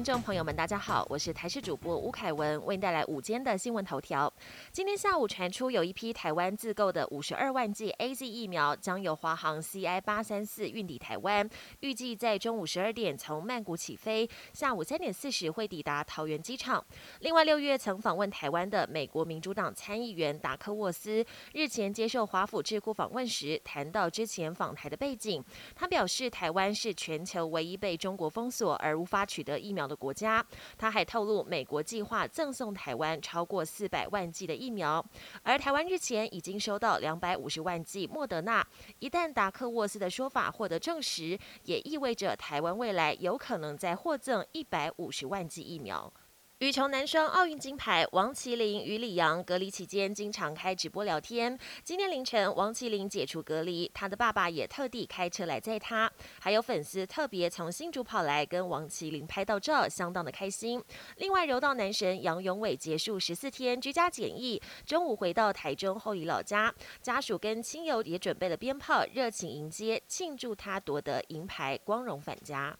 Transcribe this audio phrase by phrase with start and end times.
[0.00, 4.32] 听众朋友们，大家好，我是台视主播吴凯文，为您带来午间的新闻头条。
[4.72, 11.46] 今天下午传出有一批台湾自购的五十二万剂 A Z 疫苗将由华航 C I 八三四运抵台湾，
[11.80, 16.82] 预计在中午十二点从曼谷起飞，下午三点四十会抵达桃园机场。
[17.18, 21.22] 另外，六月曾访问台湾的美国民主党参议员达克沃斯
[21.52, 25.44] 日前接受华府智库访问时，谈到之前访台的背景，
[25.74, 30.42] 他表示台湾是全球唯一被中国封锁而无法取得疫苗的国家。
[30.78, 35.04] 他还透露，美国计划赠送台湾超过四百万剂的疫苗，
[35.42, 38.66] 而台湾日前已经收到两百五十万剂莫德纳。
[39.00, 46.10] 一旦达克沃斯的说法获得证实，也意味着台湾未来有可能再获赠一百五十万剂疫苗。
[46.60, 51.58] 羽球男双奥运金牌王麒麟与李阳隔离期间经常开直播聊天。
[51.82, 60.84] 今天凌晨，王麒麟解除隔离，他的爸爸也特地开车来载他，还有粉丝特别从新竹跑来跟王麒麟拍到照，相当的开心。
[61.16, 72.76] 另外，柔道男神杨永伟结束十四天居家检疫，中午回到台中后里老家，家属跟亲友也准备了鞭炮，热情迎接，庆祝他夺得银牌，光荣返家。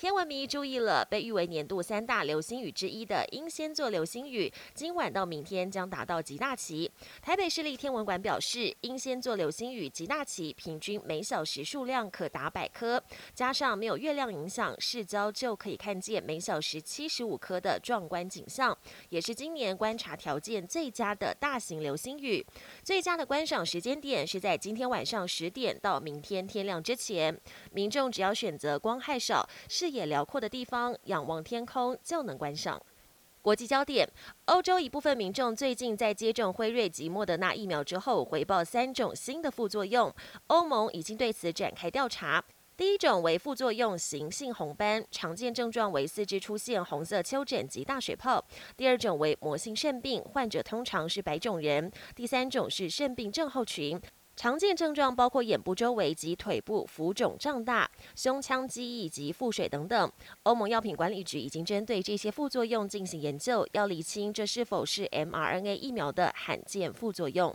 [0.00, 6.90] 天文迷注意了，被誉为年度三大流星雨之一的英仙座流星雨，今晚到明天将达到极大期。
[7.20, 18.74] 台北市立天文馆表示，英仙座流星雨极大期平均每小时数量可达百颗，加上没有月亮影响，视焦就可以看见每小时七十五颗的壮观景象，
[19.10, 22.42] 也是今年观察条件最佳的大型流星雨。
[22.82, 27.38] 最佳的观赏时间点是在今天晚上十点到明天天亮之前，
[27.72, 32.80] 民众只要选择光害少、视野辽阔的地方，仰望天空就能观赏。
[33.42, 34.08] 国际焦点：
[34.44, 40.14] 欧洲一部分民众最近在接种辉瑞及莫德纳疫苗之后，回报三种新的副作用。
[40.48, 42.44] 欧盟已经对此展开调查。
[42.76, 48.42] 第一种为副作用型性红斑，常见症状为四肢出现红色丘疹及大水泡；
[48.76, 54.00] 第二种为膜性肾病，患者通常是白种人；第三种是肾病症候群。
[54.40, 60.10] 常见症状包括眼部周围及腿部浮肿胀大、胸腔积液及腹水等等。
[60.44, 67.54] 欧盟药品管理局已经针对这些副作用进行研究，要厘清这是否是 mRNA 疫苗的罕见副作用。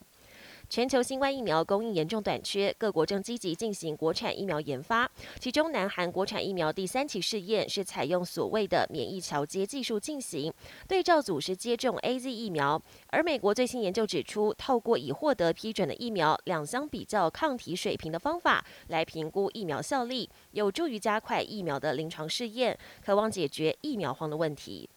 [0.67, 5.09] 全球新冠疫苗供应严重短缺，各国正积极进行国产疫苗研发。
[5.39, 10.51] 其中，南韩国产疫苗第三期试验是采用所谓的免疫桥接技术进行，
[10.87, 12.81] 对照组是接种 A Z 疫苗。
[13.07, 24.89] 而美国最新研究指出，透过已获得批准的疫苗两相比较抗体水平的方法来评估疫苗效力，有助于加快疫苗的临床试验，渴望解决疫苗荒的问题。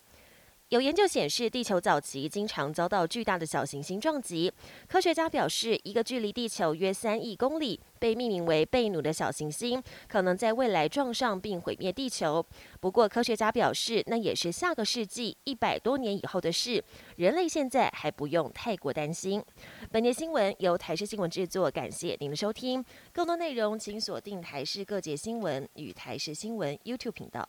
[0.69, 4.53] 有研究显示，地球早期经常遭到巨大的小行星撞击。
[4.87, 12.45] 科学家表示，一个距离地球约三亿公里、被命名为贝努的小行星，可能在未来撞上并毁灭地球。
[12.81, 16.85] 不过，科学家表示，那也是下个世纪一百多年以后的事，
[17.17, 19.43] 人类现在还不用太过担心。
[19.91, 22.85] 本节新闻由台视新闻制作，感谢您的收听。
[23.11, 27.49] 更多内容请锁定台视各界新闻与台视新闻 YouTube 频道。